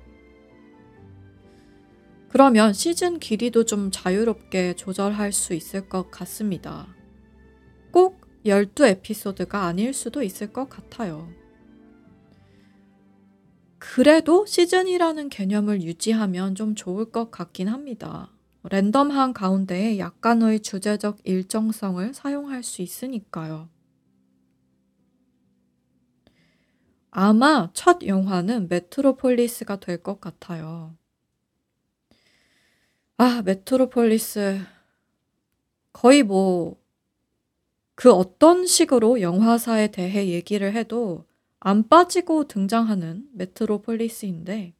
[2.30, 6.88] 그러면 시즌 길이도 좀 자유롭게 조절할 수 있을 것 같습니다.
[7.92, 11.30] 꼭 12에피소드가 아닐 수도 있을 것 같아요.
[13.78, 18.32] 그래도 시즌이라는 개념을 유지하면 좀 좋을 것 같긴 합니다.
[18.64, 23.70] 랜덤한 가운데에 약간의 주제적 일정성을 사용할 수 있으니까요.
[27.16, 30.96] 아마 첫 영화는 메트로폴리스가 될 것 같아요.
[33.18, 34.60] 아, 메트로폴리스.
[35.94, 36.78] 거의 뭐,
[37.96, 41.26] 그 어떤 식으로 영화사에 대해 얘기를 해도
[41.60, 44.74] 안 빠지고 등장하는 메트로폴리스인데,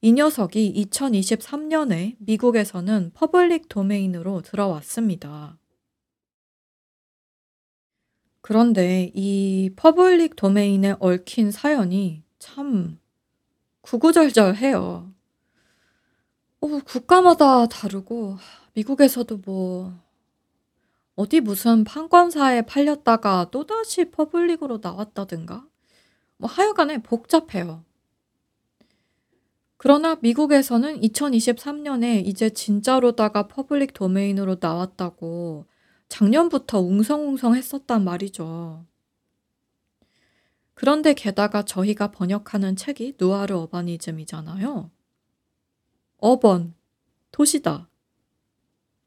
[0.00, 5.58] 이 녀석이 2023년에 미국에서는 public domain으로 들어왔습니다.
[8.48, 12.98] 그런데 이 public domain에 얽힌 사연이 참
[13.82, 15.12] 구구절절해요.
[16.60, 18.38] 어, 국가마다 다르고
[18.72, 19.92] 미국에서도 뭐
[21.14, 25.66] 어디 무슨 판권사에 팔렸다가 또다시 public으로 나왔다든가
[26.38, 27.84] 뭐 하여간에 복잡해요.
[29.76, 35.66] 그러나 미국에서는 2023년에 이제 진짜로다가 public domain으로 나왔다고
[36.08, 38.86] 작년부터 웅성웅성 했었단 말이죠.
[40.74, 44.90] 그런데 게다가 저희가 번역하는 책이 Noir Urbanism이잖아요.
[46.18, 46.74] Urban,
[47.32, 47.88] 도시다.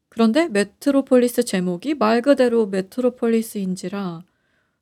[0.09, 4.25] 그런데 메트로폴리스 제목이 말 그대로 메트로폴리스인지라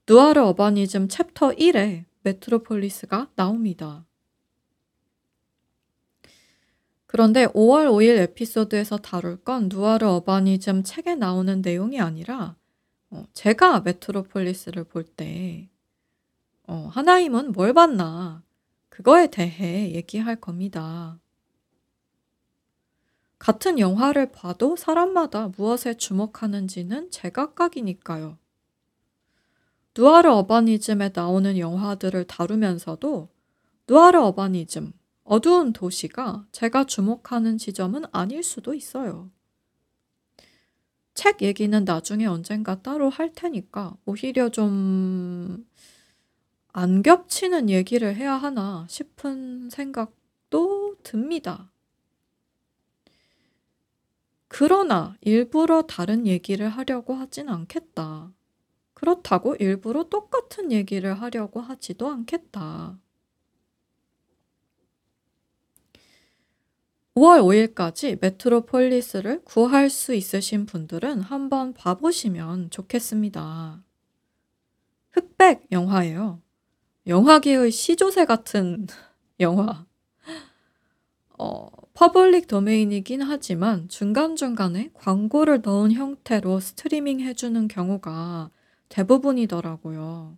[0.07, 4.08] Noir Urbanism chapter 1에 메트로폴리스가 나옵니다.
[7.11, 12.55] 그런데 5월 5일 에피소드에서 다룰 건 Noir Urbanism 책에 나오는 내용이 아니라
[13.09, 15.67] 어, 제가 메트로폴리스를 볼 때
[16.67, 18.43] 어, 하나님은 뭘 봤나
[18.89, 21.17] 그거에 대해 얘기할 겁니다.
[23.39, 28.37] 같은 영화를 봐도 사람마다 무엇에 주목하는지는 제각각이니까요.
[29.97, 33.29] 누아르 어바니즘에 나오는 영화들을 다루면서도
[33.87, 34.93] 누아르 어바니즘,
[35.29, 39.29] 어두운 도시가 제가 주목하는 지점은 아닐 수도 있어요.
[41.13, 45.67] 책 얘기는 나중에 언젠가 따로 할 테니까 오히려 좀
[46.71, 51.71] 안 겹치는 얘기를 해야 하나 싶은 생각도 듭니다.
[54.47, 58.31] 그러나 일부러 다른 얘기를 하려고 하진 않겠다.
[58.93, 62.99] 그렇다고 일부러 똑같은 얘기를 하려고 하지도 않겠다.
[67.19, 73.83] 5월 5일까지 메트로폴리스를 구할 수 있으신 분들은 한번 봐보시면 좋겠습니다.
[75.11, 76.41] 흑백 영화예요.
[77.07, 78.87] 영화계의 시조새 같은
[79.41, 79.85] 영화.
[81.37, 88.49] 어, public domain이긴 하지만 중간중간에 광고를 넣은 형태로 스트리밍 해주는 경우가
[88.87, 90.37] 대부분이더라고요.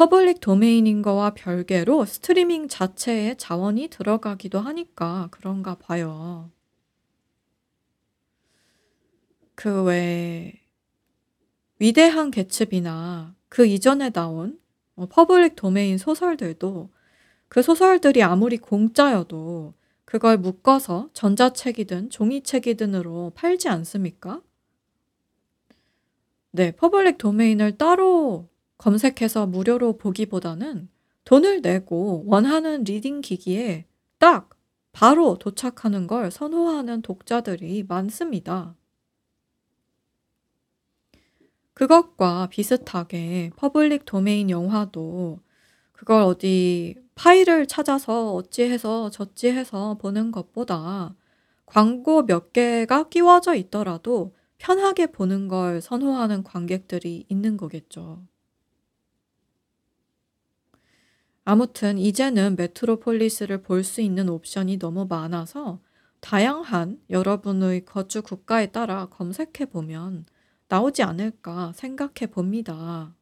[0.00, 6.50] public domain인 거와 별개로 스트리밍 자체에 자원이 들어가기도 하니까 그런가 봐요.
[9.54, 10.58] 그외
[11.78, 14.58] 위대한 개츠비나 그 이전에 나온
[14.96, 16.88] 어, public domain 소설들도
[17.48, 19.74] 그 소설들이 아무리 공짜여도
[20.06, 24.40] 그걸 묶어서 전자책이든 종이책이든으로 팔지 않습니까?
[26.52, 28.48] 네, public domain을 따로
[28.80, 30.88] 검색해서 무료로 보기보다는
[31.24, 33.84] 돈을 내고 원하는 reading 기기에
[34.18, 34.48] 딱
[34.92, 38.74] 바로 도착하는 걸 선호하는 독자들이 많습니다.
[41.74, 45.40] 그것과 비슷하게 public domain 영화도
[45.92, 51.14] 그걸 어디 파일을 찾아서 어찌해서 저찌해서 보는 것보다
[51.66, 58.29] 광고 몇 개가 끼워져 있더라도 편하게 보는 걸 선호하는 관객들이 있는 거겠죠.
[61.50, 65.80] 아무튼 이제는 메트로폴리스를 볼 수 있는 옵션이 너무 많아서
[66.20, 70.26] 다양한 여러분의 거주 국가에 따라 검색해 보면
[70.68, 73.16] 나오지 않을까 생각해 봅니다.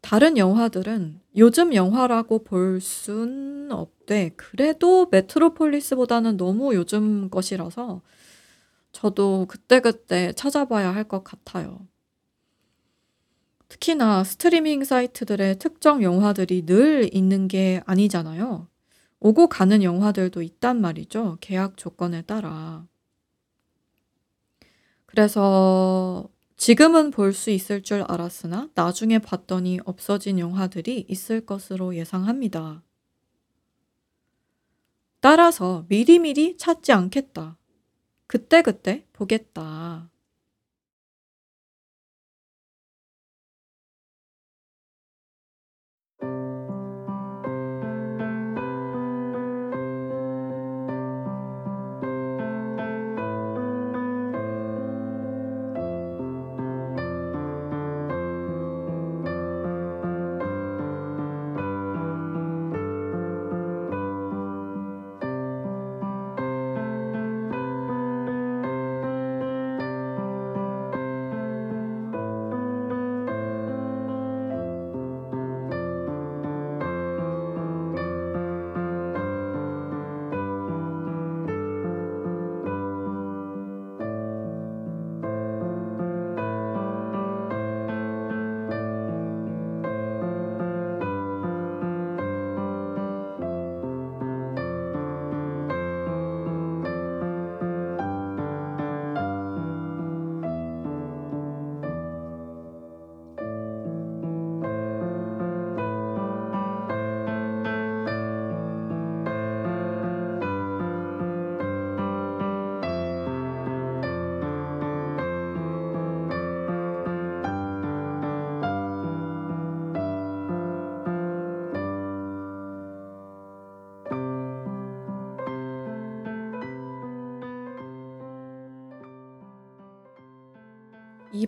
[0.00, 8.02] 다른 영화들은 요즘 영화라고 볼 순 없되 그래도 메트로폴리스보다는 너무 요즘 것이라서
[8.92, 11.86] 저도 그때그때 찾아봐야 할 것 같아요.
[13.68, 18.68] 특히나 스트리밍 사이트들의 특정 영화들이 늘 있는 게 아니잖아요.
[19.20, 21.38] 오고 가는 영화들도 있단 말이죠.
[21.40, 22.86] 계약 조건에 따라.
[25.06, 32.82] 그래서 지금은 볼 수 있을 줄 알았으나 나중에 봤더니 없어진 영화들이 있을 것으로 예상합니다.
[35.20, 37.58] 따라서 미리미리 찾지 않겠다.
[38.26, 40.10] 그때그때 보겠다.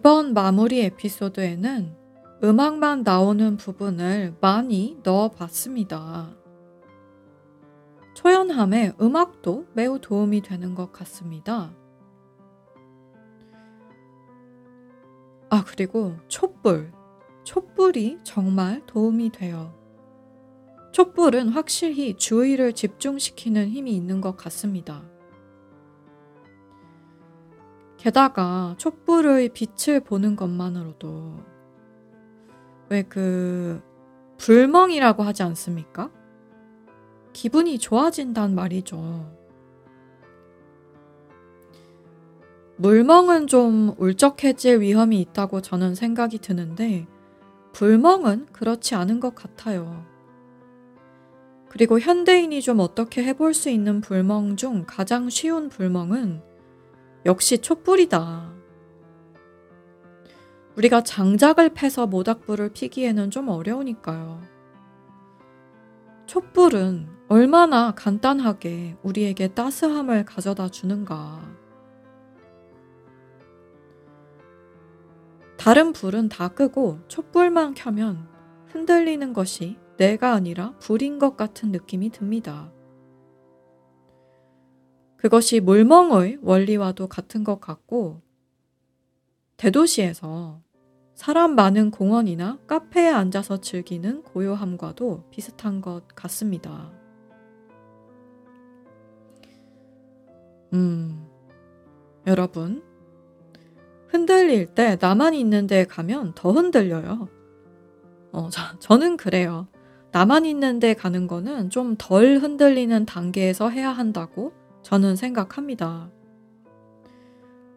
[0.08, 1.94] 이번 마무리 에피소드에는
[2.42, 6.34] 음악만 나오는 부분을 많이 넣어 봤습니다.
[8.14, 11.74] 초연함에 음악도 매우 도움이 되는 것 같습니다.
[15.50, 16.90] 아, 그리고 촛불.
[17.44, 19.74] 촛불이 정말 도움이 돼요.
[20.92, 25.04] 촛불은 확실히 주의를 집중시키는 힘이 있는 것 같습니다.
[27.98, 31.40] 게다가 촛불의 빛을 보는 것만으로도
[32.90, 33.82] 왜 그
[34.38, 36.10] 불멍이라고 하지 않습니까?
[37.32, 39.36] 기분이 좋아진단 말이죠.
[42.76, 47.06] 물멍은 좀 울적해질 위험이 있다고 저는 생각이 드는데
[47.72, 50.06] 불멍은 그렇지 않은 것 같아요.
[51.68, 56.47] 그리고 현대인이 좀 어떻게 해볼 수 있는 불멍 중 가장 쉬운 불멍은
[57.26, 58.52] 역시 촛불이다.
[60.76, 64.40] 우리가 장작을 패서 모닥불을 피기에는 좀 어려우니까요.
[66.26, 71.42] 촛불은 얼마나 간단하게 우리에게 따스함을 가져다 주는가.
[75.56, 78.28] 다른 불은 다 끄고 촛불만 켜면
[78.68, 82.70] 흔들리는 것이 내가 아니라 불인 것 같은 느낌이 듭니다.
[85.18, 88.22] 그것이 물멍의 원리와도 같은 것 같고,
[89.58, 90.62] 대도시에서
[91.14, 96.92] 사람 많은 공원이나 카페에 앉아서 즐기는 고요함과도 비슷한 것 같습니다.
[100.72, 101.26] 음,
[102.26, 102.84] 여러분,
[104.08, 107.28] 흔들릴 때 나만 있는 데 가면 더 흔들려요.
[108.32, 109.66] 어, 저, 저는 그래요.
[110.12, 114.52] 나만 있는 데 가는 거는 좀 덜 흔들리는 단계에서 해야 한다고
[114.82, 116.10] 저는 생각합니다.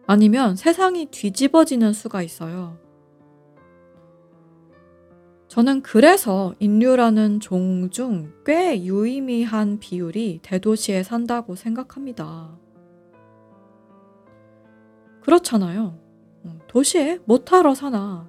[0.06, 2.78] 아니면 세상이 뒤집어지는 수가 있어요.
[5.48, 12.58] 저는 그래서 인류라는 종 중 꽤 유의미한 비율이 대도시에 산다고 생각합니다.
[15.20, 15.98] 그렇잖아요.
[16.46, 18.28] 음, 도시에 못하러 사나.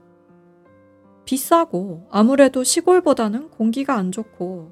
[1.26, 4.72] 비싸고 아무래도 시골보다는 공기가 안 좋고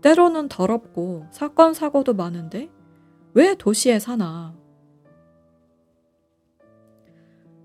[0.00, 2.70] 때로는 더럽고 사건 사고도 많은데
[3.38, 4.52] 왜 도시에 사나?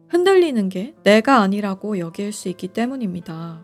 [0.07, 3.63] 흔들리는 게 내가 아니라고 여길 수 있기 때문입니다.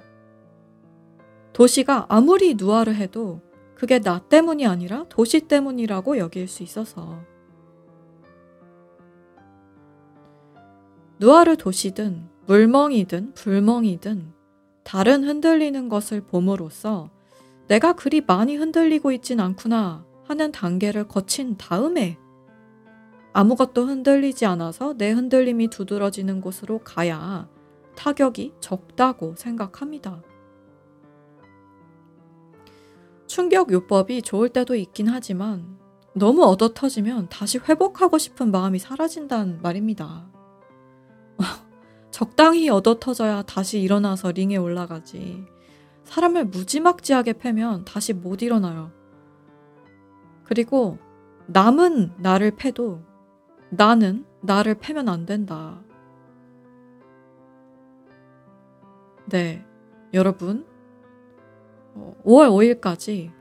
[1.53, 3.41] 도시가 아무리 누아르 해도
[3.75, 7.19] 그게 나 때문이 아니라 도시 때문이라고 여길 수 있어서.
[11.19, 14.33] 누아르 도시든 물멍이든 불멍이든
[14.83, 17.11] 다른 흔들리는 것을 봄으로써
[17.67, 22.19] 내가 그리 많이 흔들리고 있진 않구나 하는 단계를 거친 다음에
[23.33, 27.49] 아무것도 흔들리지 않아서 내 흔들림이 두드러지는 곳으로 가야
[27.95, 30.21] 타격이 적다고 생각합니다.
[33.25, 35.79] 충격 요법이 좋을 때도 있긴 하지만
[36.13, 40.29] 너무 얻어 터지면 다시 회복하고 싶은 마음이 사라진다는 말입니다.
[42.11, 45.43] 적당히 얻어 터져야 다시 일어나서 링에 올라가지.
[46.03, 48.98] 사람을 무지막지하게 패면 다시 못 일어나요.
[50.49, 50.97] 그리고
[51.45, 53.03] 남은 나를 패도
[53.69, 55.79] 나는 나를 패면 안 된다.
[59.27, 59.63] 네,
[60.11, 60.65] 여러분.
[62.25, 63.31] 5월 어, 5일까지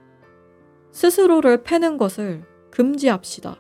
[0.92, 3.56] 스스로를 패는 것을 금지합시다.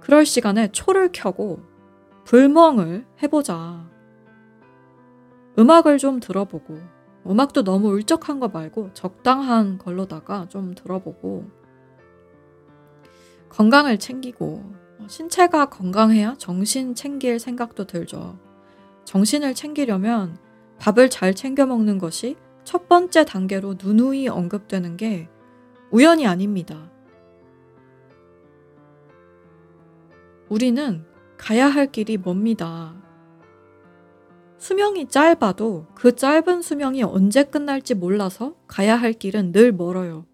[0.00, 1.60] 그럴 시간에 초를 켜고
[2.24, 3.88] 불멍을 해보자.
[5.56, 6.76] 음악을 좀 들어보고,
[7.24, 11.57] 음악도 너무 울적한 거 말고 적당한 걸로다가 좀 들어보고,
[13.50, 14.64] 건강을 챙기고,
[15.08, 18.38] 신체가 건강해야 정신 챙길 생각도 들죠.
[19.04, 20.38] 정신을 챙기려면
[20.78, 25.28] 밥을 잘 챙겨 먹는 것이 첫 번째 단계로 누누이 언급되는 게
[25.90, 26.90] 우연이 아닙니다.
[30.48, 31.04] 우리는
[31.38, 32.94] 가야 할 길이 멉니다.
[34.58, 40.26] 수명이 짧아도 그 짧은 수명이 언제 끝날지 몰라서 가야 할 길은 늘 멀어요.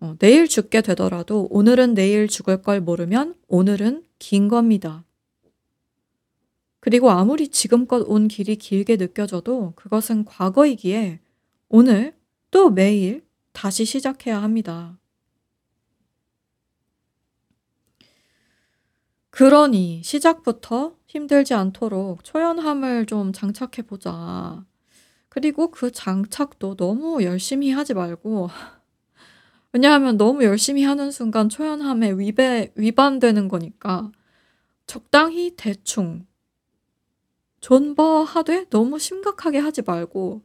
[0.00, 5.04] 어, 내일 죽게 되더라도 오늘은 내일 죽을 걸 모르면 오늘은 긴 겁니다.
[6.80, 11.20] 그리고 아무리 지금껏 온 길이 길게 느껴져도 그것은 과거이기에
[11.68, 12.14] 오늘
[12.50, 14.98] 또 매일 다시 시작해야 합니다.
[19.30, 24.64] 그러니 시작부터 힘들지 않도록 초연함을 좀 장착해 보자.
[25.28, 28.50] 그리고 그 장착도 너무 열심히 하지 말고
[29.74, 34.12] 왜냐하면 너무 열심히 하는 순간 초연함에 위배, 위반되는 거니까
[34.86, 36.28] 적당히 대충
[37.58, 40.44] 존버하되 너무 심각하게 하지 말고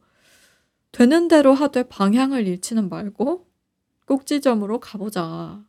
[0.90, 3.46] 되는 대로 하되 방향을 잃지는 말고
[4.06, 5.64] 꼭지점으로 가보자.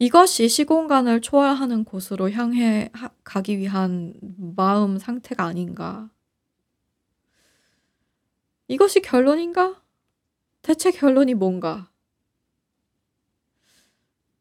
[0.00, 2.90] 이것이 시공간을 초월하는 곳으로 향해
[3.22, 4.12] 가기 위한
[4.56, 6.10] 마음 상태가 아닌가.
[8.66, 9.80] 이것이 결론인가?
[10.68, 11.88] 대체 결론이 뭔가?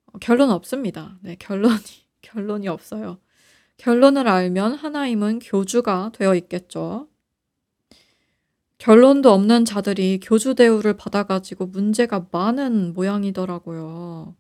[0.08, 1.18] 어, 결론 없습니다.
[1.22, 1.82] 네, 결론이,
[2.22, 3.22] 결론이 없어요.
[3.78, 7.08] 결론을 알면 하나님은 교주가 되어 있겠죠.
[8.78, 14.36] 결론도 없는 자들이 교주 대우를 받아가지고 문제가 많은 모양이더라고요.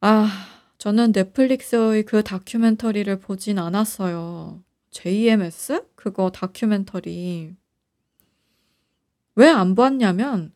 [0.00, 0.28] 아,
[0.78, 4.62] 저는 넷플릭스의 그 다큐멘터리를 보진 않았어요.
[4.92, 5.86] JMS?
[5.96, 7.56] 그거 다큐멘터리.
[9.34, 10.54] 왜 안 봤냐면,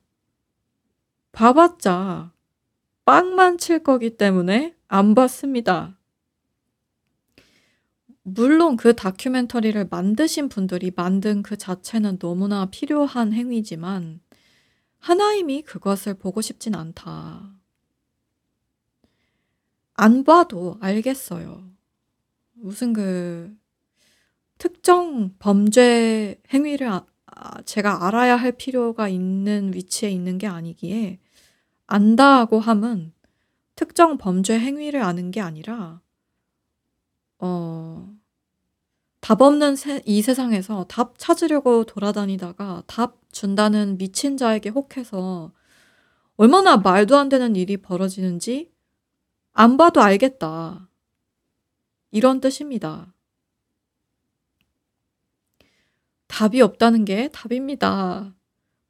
[1.32, 2.32] 봐봤자
[3.04, 5.98] 빵만 칠 거기 때문에 안 봤습니다.
[8.22, 14.20] 물론 그 다큐멘터리를 만드신 분들이 만든 그 자체는 너무나 필요한 행위지만
[14.98, 17.54] 하나님이 그것을 보고 싶진 않다.
[19.94, 21.70] 안 봐도 알겠어요.
[22.54, 23.56] 무슨 그
[24.58, 26.88] 특정 범죄 행위를
[27.64, 31.18] 제가 알아야 할 필요가 있는 위치에 있는 게 아니기에
[31.86, 33.12] 안다고 함은
[33.74, 36.00] 특정 범죄 행위를 아는 게 아니라
[37.38, 38.14] 어,
[39.20, 45.52] 답 없는 세, 이 세상에서 답 찾으려고 돌아다니다가 답 준다는 미친 자에게 혹해서
[46.36, 48.70] 얼마나 말도 안 되는 일이 벌어지는지
[49.52, 50.88] 안 봐도 알겠다.
[52.10, 53.15] 이런 뜻입니다.
[56.28, 58.34] 답이 없다는 게 답입니다.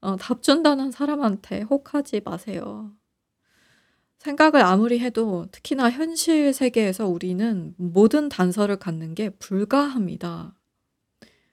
[0.01, 2.93] 어, 답 준다는 사람한테 혹하지 마세요.
[4.19, 10.55] 생각을 아무리 해도 특히나 현실 세계에서 우리는 모든 단서를 갖는 게 불가합니다.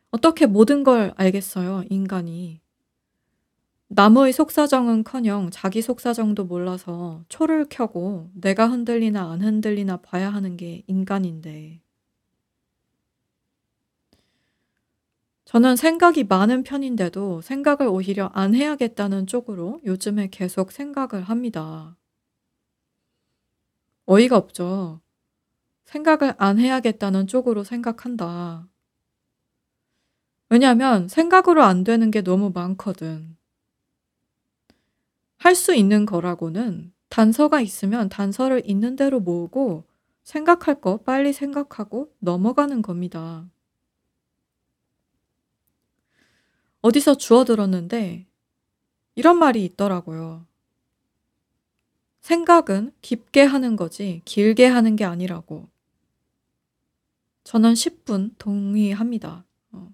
[0.09, 2.61] 어떻게 모든 걸 알겠어요, 인간이.
[3.89, 10.81] 남의 속사정은 커녕 자기 속사정도 몰라서 초를 켜고 내가 흔들리나 안 흔들리나 봐야 하는 게
[10.87, 11.82] 인간인데.
[15.53, 21.95] 저는 생각이 많은 편인데도 생각을 오히려 안 해야겠다는 쪽으로 요즘에 계속 생각을 합니다.
[24.07, 24.99] 어이가 없죠.
[25.85, 28.67] 생각을 안 해야겠다는 쪽으로 생각한다.
[30.49, 33.37] 왜냐면 생각으로 안 되는 게 너무 많거든.
[35.37, 39.83] 할 수 있는 거라고는 단서가 있으면 단서를 있는 대로 모으고
[40.23, 43.45] 생각할 거 빨리 생각하고 넘어가는 겁니다.
[46.83, 48.27] 어디서 주워 들었는데
[49.15, 50.45] 이런 말이 있더라고요.
[52.19, 55.69] 생각은 깊게 하는 거지 길게 하는 게 아니라고.
[57.45, 59.45] 저는 10분 동의합니다.
[59.71, 59.93] 어.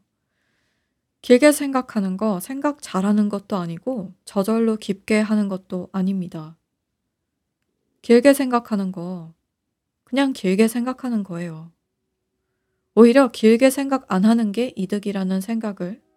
[1.21, 6.57] 길게 생각하는 거 생각 잘하는 것도 아니고 저절로 깊게 하는 것도 아닙니다.
[8.01, 9.35] 길게 생각하는 거
[10.05, 11.71] 그냥 길게 생각하는 거예요.
[12.95, 16.08] 오히려 길게 생각 안 하는 게 이득이라는 생각을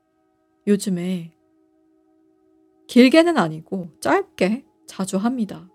[0.67, 1.33] 요즘에
[2.87, 5.69] 길게는 아니고 짧게 자주 합니다.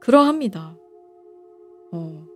[0.00, 0.76] 그러합니다.
[1.92, 2.26] 어.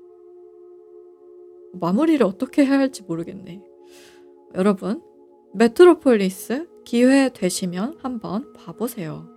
[1.72, 3.62] 마무리를 어떻게 해야 할지 모르겠네.
[4.54, 5.02] 여러분,
[5.54, 9.28] 메트로폴리스 기회 되시면 한번 봐보세요.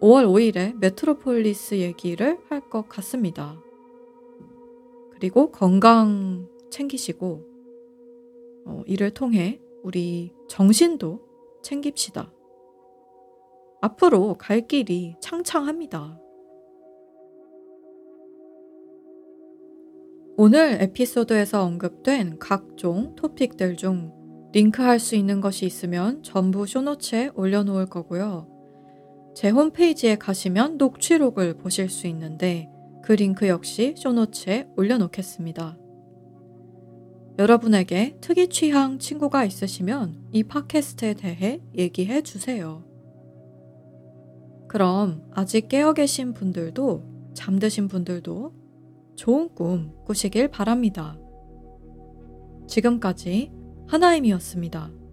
[0.00, 3.60] 5월 5일에 메트로폴리스 얘기를 할 것 같습니다.
[5.12, 7.55] 그리고 건강 챙기시고,
[8.66, 11.20] 어, 이를 통해 우리 정신도
[11.62, 12.32] 챙깁시다.
[13.80, 16.20] 앞으로 갈 길이 창창합니다.
[20.36, 24.12] 오늘 에피소드에서 언급된 각종 토픽들 중
[24.52, 28.48] 링크할 수 있는 것이 있으면 전부 쇼노츠에 올려놓을 거고요.
[29.34, 32.68] 제 홈페이지에 가시면 녹취록을 보실 수 있는데
[33.02, 35.85] 그 링크 역시 쇼노츠에 올려놓겠습니다.
[37.38, 42.82] 여러분에게 특이 취향 친구가 있으시면 이 팟캐스트에 대해 얘기해 주세요.
[44.68, 48.52] 그럼 아직 깨어 계신 분들도 잠드신 분들도
[49.16, 51.18] 좋은 꿈 꾸시길 바랍니다.
[52.66, 53.52] 지금까지
[53.86, 55.05] 하나임이었습니다.